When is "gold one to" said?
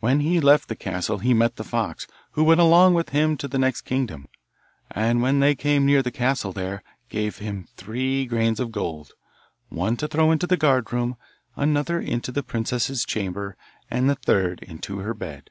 8.72-10.08